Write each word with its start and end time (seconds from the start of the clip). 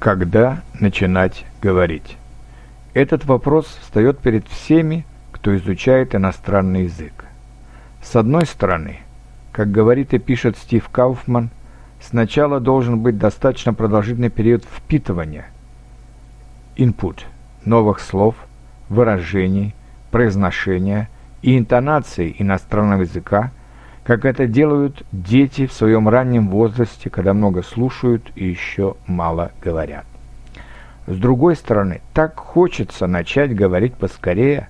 Когда 0.00 0.62
начинать 0.80 1.44
говорить? 1.60 2.16
Этот 2.94 3.26
вопрос 3.26 3.66
встает 3.82 4.18
перед 4.18 4.48
всеми, 4.48 5.04
кто 5.30 5.54
изучает 5.54 6.14
иностранный 6.14 6.84
язык. 6.84 7.26
С 8.02 8.16
одной 8.16 8.46
стороны, 8.46 9.00
как 9.52 9.70
говорит 9.70 10.14
и 10.14 10.18
пишет 10.18 10.56
Стив 10.56 10.88
Кауфман, 10.88 11.50
сначала 12.00 12.60
должен 12.60 13.00
быть 13.00 13.18
достаточно 13.18 13.74
продолжительный 13.74 14.30
период 14.30 14.64
впитывания, 14.64 15.44
input, 16.76 17.18
новых 17.66 18.00
слов, 18.00 18.36
выражений, 18.88 19.74
произношения 20.10 21.10
и 21.42 21.58
интонации 21.58 22.34
иностранного 22.38 23.02
языка, 23.02 23.52
как 24.04 24.24
это 24.24 24.46
делают 24.46 25.04
дети 25.12 25.66
в 25.66 25.72
своем 25.72 26.08
раннем 26.08 26.48
возрасте, 26.48 27.10
когда 27.10 27.34
много 27.34 27.62
слушают 27.62 28.30
и 28.34 28.46
еще 28.46 28.96
мало 29.06 29.52
говорят. 29.62 30.06
С 31.06 31.16
другой 31.16 31.56
стороны, 31.56 32.00
так 32.14 32.38
хочется 32.38 33.06
начать 33.06 33.54
говорить 33.54 33.94
поскорее, 33.94 34.68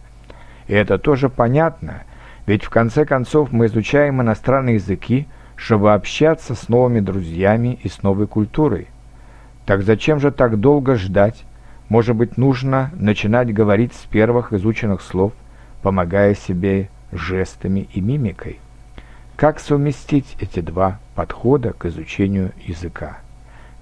и 0.67 0.75
это 0.75 0.99
тоже 0.99 1.29
понятно, 1.29 2.03
ведь 2.47 2.65
в 2.65 2.71
конце 2.71 3.05
концов 3.05 3.53
мы 3.53 3.67
изучаем 3.67 4.23
иностранные 4.23 4.77
языки, 4.77 5.29
чтобы 5.57 5.93
общаться 5.93 6.55
с 6.55 6.69
новыми 6.69 7.01
друзьями 7.01 7.79
и 7.83 7.89
с 7.89 8.03
новой 8.03 8.27
культурой. 8.27 8.89
Так 9.67 9.83
зачем 9.83 10.19
же 10.19 10.31
так 10.31 10.59
долго 10.59 10.97
ждать? 10.97 11.45
Может 11.89 12.17
быть, 12.17 12.39
нужно 12.39 12.91
начинать 12.95 13.53
говорить 13.53 13.93
с 13.93 14.07
первых 14.07 14.53
изученных 14.53 15.03
слов, 15.03 15.33
помогая 15.83 16.35
себе 16.35 16.89
жестами 17.13 17.89
и 17.93 18.01
мимикой? 18.01 18.59
Как 19.41 19.59
совместить 19.59 20.37
эти 20.39 20.61
два 20.61 21.01
подхода 21.15 21.73
к 21.73 21.87
изучению 21.87 22.53
языка? 22.63 23.21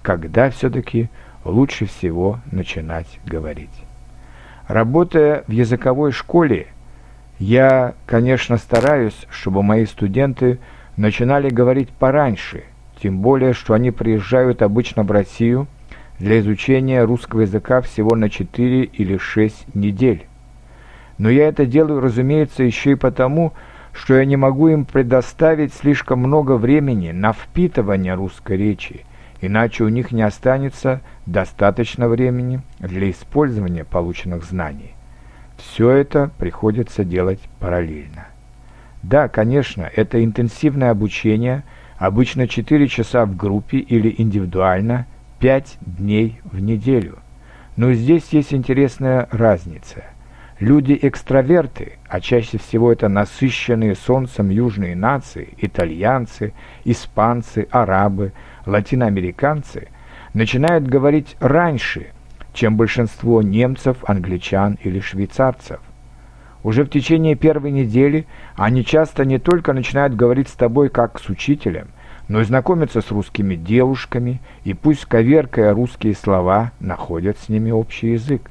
Когда 0.02 0.50
все-таки 0.50 1.08
лучше 1.44 1.86
всего 1.86 2.38
начинать 2.52 3.18
говорить? 3.26 3.84
Работая 4.68 5.42
в 5.48 5.50
языковой 5.50 6.12
школе, 6.12 6.68
я, 7.40 7.94
конечно, 8.06 8.56
стараюсь, 8.56 9.26
чтобы 9.30 9.64
мои 9.64 9.84
студенты 9.86 10.60
начинали 10.96 11.50
говорить 11.50 11.88
пораньше, 11.88 12.62
тем 13.02 13.18
более, 13.18 13.52
что 13.52 13.74
они 13.74 13.90
приезжают 13.90 14.62
обычно 14.62 15.02
в 15.02 15.10
Россию 15.10 15.66
для 16.20 16.38
изучения 16.38 17.02
русского 17.02 17.40
языка 17.40 17.80
всего 17.80 18.14
на 18.14 18.30
4 18.30 18.84
или 18.84 19.16
6 19.16 19.74
недель. 19.74 20.24
Но 21.18 21.28
я 21.28 21.48
это 21.48 21.66
делаю, 21.66 21.98
разумеется, 21.98 22.62
еще 22.62 22.92
и 22.92 22.94
потому, 22.94 23.54
что 23.98 24.14
я 24.14 24.24
не 24.24 24.36
могу 24.36 24.68
им 24.68 24.84
предоставить 24.84 25.74
слишком 25.74 26.20
много 26.20 26.52
времени 26.52 27.10
на 27.10 27.32
впитывание 27.32 28.14
русской 28.14 28.56
речи, 28.56 29.04
иначе 29.40 29.82
у 29.82 29.88
них 29.88 30.12
не 30.12 30.22
останется 30.22 31.00
достаточно 31.26 32.08
времени 32.08 32.62
для 32.78 33.10
использования 33.10 33.84
полученных 33.84 34.44
знаний. 34.44 34.92
Все 35.56 35.90
это 35.90 36.30
приходится 36.38 37.02
делать 37.02 37.40
параллельно. 37.58 38.28
Да, 39.02 39.26
конечно, 39.28 39.90
это 39.92 40.24
интенсивное 40.24 40.90
обучение, 40.92 41.64
обычно 41.96 42.46
4 42.46 42.86
часа 42.86 43.26
в 43.26 43.36
группе 43.36 43.78
или 43.78 44.14
индивидуально, 44.16 45.06
5 45.40 45.78
дней 45.80 46.40
в 46.44 46.60
неделю. 46.60 47.18
Но 47.74 47.92
здесь 47.92 48.28
есть 48.30 48.54
интересная 48.54 49.28
разница– 49.32 50.04
Люди-экстраверты, 50.60 51.98
а 52.08 52.20
чаще 52.20 52.58
всего 52.58 52.90
это 52.90 53.08
насыщенные 53.08 53.94
солнцем 53.94 54.50
южные 54.50 54.96
нации, 54.96 55.54
итальянцы, 55.58 56.52
испанцы, 56.84 57.68
арабы, 57.70 58.32
латиноамериканцы, 58.66 59.86
начинают 60.34 60.84
говорить 60.88 61.36
раньше, 61.38 62.08
чем 62.54 62.76
большинство 62.76 63.40
немцев, 63.40 63.98
англичан 64.04 64.78
или 64.82 64.98
швейцарцев. 64.98 65.78
Уже 66.64 66.82
в 66.82 66.90
течение 66.90 67.36
первой 67.36 67.70
недели 67.70 68.26
они 68.56 68.84
часто 68.84 69.24
не 69.24 69.38
только 69.38 69.72
начинают 69.72 70.16
говорить 70.16 70.48
с 70.48 70.54
тобой 70.54 70.88
как 70.88 71.20
с 71.20 71.28
учителем, 71.28 71.88
но 72.26 72.40
и 72.40 72.44
знакомятся 72.44 73.00
с 73.00 73.12
русскими 73.12 73.54
девушками, 73.54 74.40
и 74.64 74.74
пусть 74.74 75.04
коверкая 75.04 75.72
русские 75.72 76.16
слова, 76.16 76.72
находят 76.80 77.38
с 77.38 77.48
ними 77.48 77.70
общий 77.70 78.10
язык. 78.10 78.50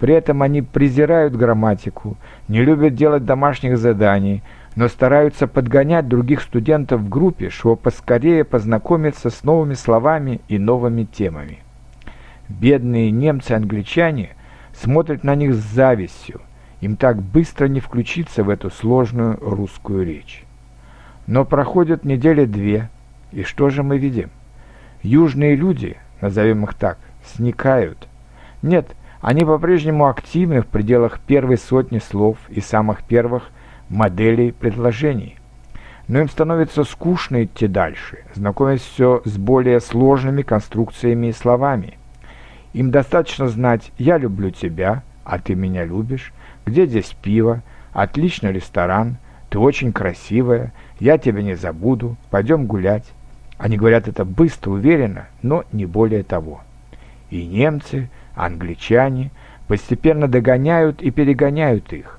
При 0.00 0.14
этом 0.14 0.40
они 0.40 0.62
презирают 0.62 1.36
грамматику, 1.36 2.16
не 2.48 2.64
любят 2.64 2.94
делать 2.94 3.26
домашних 3.26 3.76
заданий, 3.76 4.42
но 4.74 4.88
стараются 4.88 5.46
подгонять 5.46 6.08
других 6.08 6.40
студентов 6.40 7.02
в 7.02 7.08
группе, 7.10 7.50
чтобы 7.50 7.76
поскорее 7.76 8.44
познакомиться 8.44 9.28
с 9.28 9.44
новыми 9.44 9.74
словами 9.74 10.40
и 10.48 10.58
новыми 10.58 11.04
темами. 11.04 11.58
Бедные 12.48 13.10
немцы-англичане 13.10 14.30
смотрят 14.72 15.22
на 15.22 15.34
них 15.34 15.54
с 15.54 15.58
завистью, 15.58 16.40
им 16.80 16.96
так 16.96 17.20
быстро 17.20 17.66
не 17.66 17.80
включиться 17.80 18.42
в 18.42 18.48
эту 18.48 18.70
сложную 18.70 19.38
русскую 19.42 20.06
речь. 20.06 20.44
Но 21.26 21.44
проходят 21.44 22.06
недели 22.06 22.46
две, 22.46 22.88
и 23.32 23.42
что 23.42 23.68
же 23.68 23.82
мы 23.82 23.98
видим? 23.98 24.30
Южные 25.02 25.56
люди, 25.56 25.98
назовем 26.22 26.64
их 26.64 26.72
так, 26.72 26.96
сникают. 27.22 28.08
Нет, 28.62 28.96
они 29.20 29.44
по-прежнему 29.44 30.08
активны 30.08 30.62
в 30.62 30.66
пределах 30.66 31.20
первой 31.20 31.58
сотни 31.58 31.98
слов 31.98 32.38
и 32.48 32.60
самых 32.60 33.02
первых 33.04 33.50
моделей 33.88 34.52
предложений. 34.52 35.36
Но 36.08 36.20
им 36.20 36.28
становится 36.28 36.84
скучно 36.84 37.44
идти 37.44 37.66
дальше, 37.68 38.24
знакомясь 38.34 38.80
все 38.80 39.22
с 39.24 39.36
более 39.36 39.80
сложными 39.80 40.42
конструкциями 40.42 41.28
и 41.28 41.32
словами. 41.32 41.98
Им 42.72 42.90
достаточно 42.90 43.48
знать 43.48 43.92
«я 43.98 44.16
люблю 44.16 44.50
тебя», 44.50 45.02
«а 45.24 45.38
ты 45.38 45.54
меня 45.54 45.84
любишь», 45.84 46.32
«где 46.64 46.86
здесь 46.86 47.14
пиво», 47.22 47.62
«отличный 47.92 48.52
ресторан», 48.52 49.18
«ты 49.50 49.58
очень 49.58 49.92
красивая», 49.92 50.72
«я 50.98 51.18
тебя 51.18 51.42
не 51.42 51.54
забуду», 51.54 52.16
«пойдем 52.30 52.66
гулять». 52.66 53.12
Они 53.58 53.76
говорят 53.76 54.08
это 54.08 54.24
быстро, 54.24 54.70
уверенно, 54.70 55.26
но 55.42 55.64
не 55.72 55.84
более 55.84 56.22
того. 56.22 56.62
И 57.28 57.44
немцы– 57.46 58.08
англичане 58.44 59.30
постепенно 59.68 60.28
догоняют 60.28 61.02
и 61.02 61.10
перегоняют 61.10 61.92
их. 61.92 62.18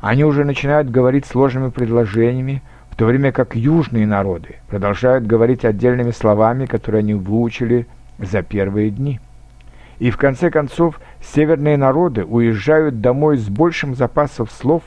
Они 0.00 0.24
уже 0.24 0.44
начинают 0.44 0.90
говорить 0.90 1.26
сложными 1.26 1.70
предложениями, 1.70 2.62
в 2.90 2.96
то 2.96 3.06
время 3.06 3.32
как 3.32 3.56
южные 3.56 4.06
народы 4.06 4.56
продолжают 4.68 5.26
говорить 5.26 5.64
отдельными 5.64 6.10
словами, 6.10 6.66
которые 6.66 7.00
они 7.00 7.14
выучили 7.14 7.86
за 8.18 8.42
первые 8.42 8.90
дни. 8.90 9.20
И 9.98 10.10
в 10.10 10.18
конце 10.18 10.50
концов 10.50 11.00
северные 11.22 11.76
народы 11.76 12.24
уезжают 12.24 13.00
домой 13.00 13.38
с 13.38 13.48
большим 13.48 13.94
запасом 13.94 14.48
слов 14.48 14.82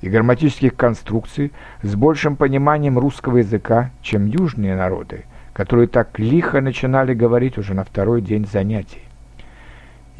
и 0.00 0.08
грамматических 0.08 0.74
конструкций, 0.74 1.52
с 1.82 1.94
большим 1.94 2.36
пониманием 2.36 2.98
русского 2.98 3.38
языка, 3.38 3.90
чем 4.00 4.26
южные 4.26 4.76
народы, 4.76 5.24
которые 5.52 5.88
так 5.88 6.18
лихо 6.18 6.60
начинали 6.60 7.12
говорить 7.12 7.58
уже 7.58 7.74
на 7.74 7.84
второй 7.84 8.22
день 8.22 8.46
занятий. 8.50 9.09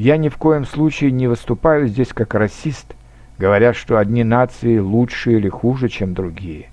Я 0.00 0.16
ни 0.16 0.30
в 0.30 0.38
коем 0.38 0.64
случае 0.64 1.10
не 1.10 1.28
выступаю 1.28 1.86
здесь 1.86 2.14
как 2.14 2.34
расист, 2.34 2.94
говоря, 3.36 3.74
что 3.74 3.98
одни 3.98 4.24
нации 4.24 4.78
лучше 4.78 5.32
или 5.32 5.50
хуже, 5.50 5.90
чем 5.90 6.14
другие. 6.14 6.70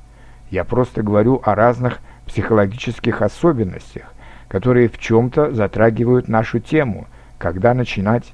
Я 0.49 0.63
просто 0.63 1.03
говорю 1.03 1.41
о 1.43 1.53
разных 1.53 1.99
психологических 2.25 3.21
особенностях, 3.21 4.13
которые 4.47 4.87
в 4.87 4.97
чем-то 4.97 5.53
затрагивают 5.53 6.29
нашу 6.29 6.59
тему, 6.59 7.07
когда 7.37 7.73
начинать 7.73 8.31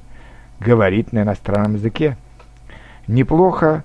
говорить 0.60 1.12
на 1.12 1.24
иностранном 1.24 1.74
языке. 1.74 2.16
Неплохо 3.08 3.84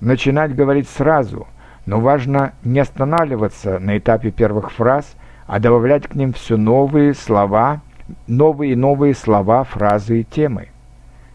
начинать 0.00 0.54
говорить 0.54 0.88
сразу, 0.88 1.48
но 1.84 2.00
важно 2.00 2.54
не 2.64 2.80
останавливаться 2.80 3.78
на 3.78 3.98
этапе 3.98 4.30
первых 4.30 4.72
фраз, 4.72 5.16
а 5.46 5.58
добавлять 5.58 6.08
к 6.08 6.14
ним 6.14 6.32
все 6.32 6.56
новые 6.56 7.12
слова 7.12 7.82
новые 8.26 8.72
и 8.72 8.76
новые 8.76 9.14
слова, 9.14 9.64
фразы 9.64 10.20
и 10.20 10.24
темы. 10.24 10.68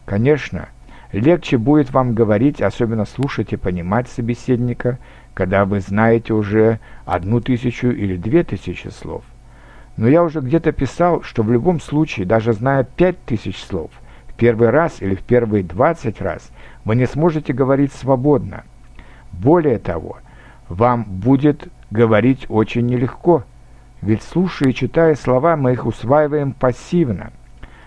Конечно, 0.05 0.69
легче 1.11 1.57
будет 1.57 1.91
вам 1.91 2.13
говорить, 2.13 2.61
особенно 2.61 3.05
слушать 3.05 3.53
и 3.53 3.57
понимать 3.57 4.07
собеседника, 4.07 4.99
когда 5.33 5.65
вы 5.65 5.79
знаете 5.79 6.33
уже 6.33 6.79
одну 7.05 7.41
тысячу 7.41 7.87
или 7.87 8.15
две 8.17 8.43
тысячи 8.43 8.87
слов. 8.87 9.23
Но 9.97 10.07
я 10.07 10.23
уже 10.23 10.41
где-то 10.41 10.71
писал, 10.71 11.21
что 11.21 11.43
в 11.43 11.51
любом 11.51 11.79
случае, 11.79 12.25
даже 12.25 12.53
зная 12.53 12.83
пять 12.83 13.23
тысяч 13.25 13.63
слов, 13.63 13.91
в 14.27 14.33
первый 14.33 14.69
раз 14.69 15.01
или 15.01 15.15
в 15.15 15.21
первые 15.21 15.63
двадцать 15.63 16.21
раз 16.21 16.51
вы 16.83 16.95
не 16.95 17.05
сможете 17.05 17.53
говорить 17.53 17.93
свободно. 17.93 18.63
Более 19.31 19.79
того, 19.79 20.17
вам 20.67 21.03
будет 21.03 21.67
говорить 21.91 22.45
очень 22.49 22.85
нелегко– 22.85 23.43
ведь 24.05 24.21
слушая 24.21 24.69
и 24.69 24.73
читая 24.73 25.15
слова, 25.15 25.57
мы 25.57 25.73
их 25.73 25.87
усваиваем 25.87 26.53
пассивно. 26.53 27.31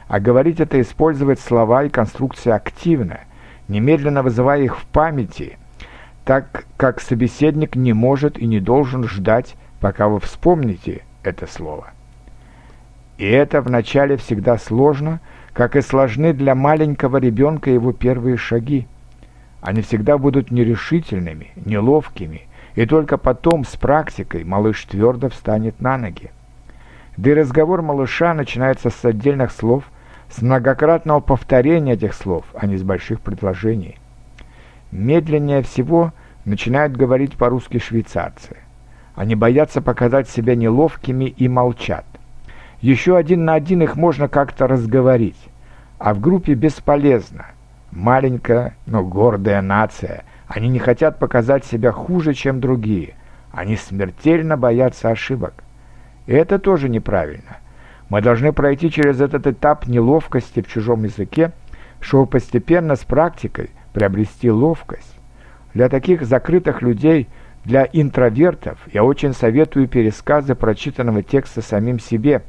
А 0.08 0.18
говорить 0.18 0.58
это 0.58 0.80
использовать 0.80 1.38
слова 1.38 1.84
и 1.84 1.88
конструкции 1.88 2.50
активно, 2.50 3.20
немедленно 3.68 4.24
вызывая 4.24 4.62
их 4.62 4.80
в 4.80 4.84
памяти, 4.86 5.58
так 6.24 6.64
как 6.76 7.00
собеседник 7.00 7.76
не 7.76 7.92
может 7.92 8.36
и 8.36 8.46
не 8.46 8.58
должен 8.58 9.04
ждать, 9.04 9.54
пока 9.80 10.08
вы 10.08 10.18
вспомните 10.18 11.02
это 11.22 11.46
слово. 11.46 11.92
И 13.16 13.24
это 13.24 13.62
вначале 13.62 14.16
всегда 14.16 14.58
сложно, 14.58 15.20
как 15.52 15.76
и 15.76 15.80
сложны 15.82 16.32
для 16.32 16.56
маленького 16.56 17.18
ребенка 17.18 17.70
его 17.70 17.92
первые 17.92 18.36
шаги. 18.36 18.88
Они 19.60 19.82
всегда 19.82 20.18
будут 20.18 20.50
нерешительными, 20.50 21.52
неловкими, 21.64 22.47
и 22.78 22.86
только 22.86 23.18
потом 23.18 23.64
с 23.64 23.74
практикой 23.74 24.44
малыш 24.44 24.84
твердо 24.84 25.28
встанет 25.30 25.80
на 25.80 25.98
ноги. 25.98 26.30
Да 27.16 27.30
и 27.30 27.34
разговор 27.34 27.82
малыша 27.82 28.34
начинается 28.34 28.90
с 28.90 29.04
отдельных 29.04 29.50
слов, 29.50 29.82
с 30.30 30.42
многократного 30.42 31.18
повторения 31.18 31.94
этих 31.94 32.14
слов, 32.14 32.44
а 32.54 32.66
не 32.66 32.76
с 32.76 32.84
больших 32.84 33.20
предложений. 33.20 33.96
Медленнее 34.92 35.62
всего 35.62 36.12
начинают 36.44 36.96
говорить 36.96 37.36
по-русски 37.36 37.80
швейцарцы. 37.80 38.58
Они 39.16 39.34
боятся 39.34 39.82
показать 39.82 40.28
себя 40.28 40.54
неловкими 40.54 41.24
и 41.24 41.48
молчат. 41.48 42.04
Еще 42.80 43.16
один 43.16 43.44
на 43.44 43.54
один 43.54 43.82
их 43.82 43.96
можно 43.96 44.28
как-то 44.28 44.68
разговорить, 44.68 45.48
а 45.98 46.14
в 46.14 46.20
группе 46.20 46.54
бесполезно. 46.54 47.46
Маленькая, 47.90 48.76
но 48.86 49.02
гордая 49.02 49.62
нация. 49.62 50.22
Они 50.48 50.68
не 50.68 50.78
хотят 50.78 51.18
показать 51.18 51.64
себя 51.66 51.92
хуже, 51.92 52.32
чем 52.32 52.60
другие. 52.60 53.14
Они 53.52 53.76
смертельно 53.76 54.56
боятся 54.56 55.10
ошибок. 55.10 55.62
И 56.26 56.32
это 56.32 56.58
тоже 56.58 56.88
неправильно. 56.88 57.58
Мы 58.08 58.22
должны 58.22 58.52
пройти 58.54 58.90
через 58.90 59.20
этот 59.20 59.46
этап 59.46 59.86
неловкости 59.86 60.62
в 60.62 60.68
чужом 60.68 61.04
языке, 61.04 61.52
чтобы 62.00 62.26
постепенно 62.26 62.96
с 62.96 63.04
практикой 63.04 63.70
приобрести 63.92 64.50
ловкость. 64.50 65.18
Для 65.74 65.90
таких 65.90 66.24
закрытых 66.24 66.80
людей, 66.80 67.28
для 67.64 67.86
интровертов, 67.92 68.78
я 68.92 69.04
очень 69.04 69.34
советую 69.34 69.88
пересказы 69.88 70.54
прочитанного 70.54 71.22
текста 71.22 71.60
самим 71.60 71.98
себе. 71.98 72.42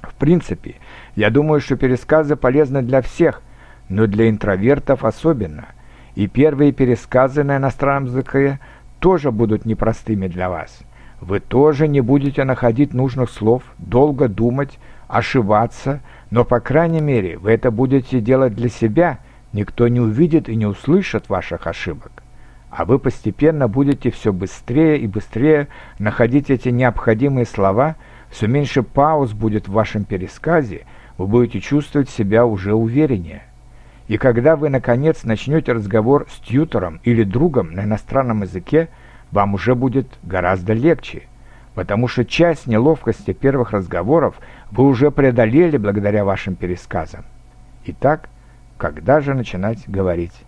В 0.00 0.14
принципе, 0.14 0.76
я 1.14 1.28
думаю, 1.28 1.60
что 1.60 1.76
пересказы 1.76 2.36
полезны 2.36 2.80
для 2.80 3.02
всех, 3.02 3.42
но 3.90 4.06
для 4.06 4.30
интровертов 4.30 5.04
особенно. 5.04 5.66
И 6.14 6.26
первые 6.26 6.72
пересказы 6.72 7.42
на 7.42 7.56
иностранном 7.56 8.10
языке 8.10 8.60
тоже 9.00 9.30
будут 9.30 9.64
непростыми 9.64 10.28
для 10.28 10.50
вас. 10.50 10.80
Вы 11.20 11.40
тоже 11.40 11.88
не 11.88 12.00
будете 12.00 12.44
находить 12.44 12.92
нужных 12.92 13.30
слов, 13.30 13.62
долго 13.78 14.28
думать, 14.28 14.78
ошибаться, 15.08 16.00
но, 16.30 16.44
по 16.44 16.60
крайней 16.60 17.00
мере, 17.00 17.38
вы 17.38 17.52
это 17.52 17.70
будете 17.70 18.20
делать 18.20 18.54
для 18.54 18.68
себя, 18.68 19.18
никто 19.52 19.88
не 19.88 20.00
увидит 20.00 20.48
и 20.48 20.56
не 20.56 20.66
услышит 20.66 21.28
ваших 21.28 21.66
ошибок. 21.66 22.22
А 22.70 22.84
вы 22.86 22.98
постепенно 22.98 23.68
будете 23.68 24.10
все 24.10 24.32
быстрее 24.32 24.98
и 24.98 25.06
быстрее 25.06 25.68
находить 25.98 26.50
эти 26.50 26.70
необходимые 26.70 27.44
слова, 27.44 27.96
все 28.30 28.46
меньше 28.46 28.82
пауз 28.82 29.32
будет 29.32 29.68
в 29.68 29.72
вашем 29.72 30.04
пересказе, 30.04 30.86
вы 31.18 31.26
будете 31.26 31.60
чувствовать 31.60 32.08
себя 32.08 32.46
уже 32.46 32.74
увереннее. 32.74 33.42
И 34.08 34.18
когда 34.18 34.56
вы, 34.56 34.68
наконец, 34.68 35.24
начнете 35.24 35.72
разговор 35.72 36.26
с 36.30 36.38
тьютором 36.40 37.00
или 37.04 37.22
другом 37.22 37.72
на 37.72 37.84
иностранном 37.84 38.42
языке, 38.42 38.88
вам 39.30 39.54
уже 39.54 39.74
будет 39.74 40.06
гораздо 40.22 40.72
легче, 40.72 41.22
потому 41.74 42.08
что 42.08 42.24
часть 42.24 42.66
неловкости 42.66 43.32
первых 43.32 43.70
разговоров 43.70 44.36
вы 44.70 44.84
уже 44.84 45.10
преодолели 45.10 45.76
благодаря 45.76 46.24
вашим 46.24 46.54
пересказам. 46.54 47.24
Итак, 47.86 48.28
когда 48.76 49.20
же 49.20 49.34
начинать 49.34 49.88
говорить? 49.88 50.44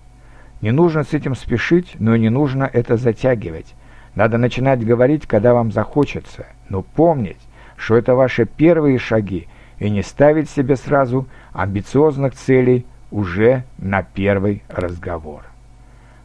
Не 0.61 0.71
нужно 0.71 1.05
с 1.05 1.13
этим 1.13 1.35
спешить, 1.35 1.97
но 1.99 2.15
и 2.15 2.21
не 2.21 2.31
нужно 2.31 2.69
это 2.71 2.97
затягивать. 2.97 3.75
Надо 4.15 4.39
начинать 4.39 4.85
говорить, 4.85 5.27
когда 5.27 5.55
вам 5.55 5.73
захочется, 5.73 6.47
но 6.69 6.83
помнить, 6.83 7.41
что 7.77 7.97
это 7.97 8.15
ваши 8.15 8.45
первые 8.45 8.99
шаги, 8.99 9.49
и 9.79 9.91
не 9.91 10.03
ставить 10.03 10.49
себе 10.49 10.77
сразу 10.77 11.27
амбициозных 11.53 12.35
целей 12.35 12.87
уже 13.15 13.63
на 13.79 14.03
первый 14.03 14.65
разговор. 14.69 15.45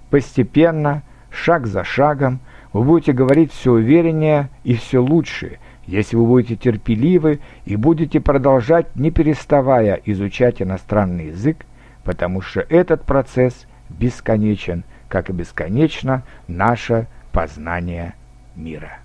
Постепенно, 0.10 1.04
шаг 1.30 1.68
за 1.68 1.84
шагом, 1.84 2.40
вы 2.74 2.84
будете 2.84 3.14
говорить 3.14 3.54
все 3.54 3.74
увереннее 3.74 4.50
и 4.64 4.74
все 4.74 4.98
лучше, 4.98 5.60
если 5.86 6.16
вы 6.16 6.26
будете 6.26 6.56
терпеливы 6.56 7.42
и 7.66 7.76
будете 7.76 8.20
продолжать, 8.20 8.96
не 8.96 9.12
переставая 9.12 10.02
изучать 10.06 10.64
иностранный 10.64 11.28
язык, 11.28 11.64
потому 12.04 12.42
что 12.42 12.62
этот 12.62 13.04
процесс 13.04 13.68
бесконечен, 13.90 14.84
как 15.10 15.30
и 15.30 15.34
бесконечно 15.34 16.24
наше 16.48 17.06
познание 17.32 18.16
мира. 18.56 18.98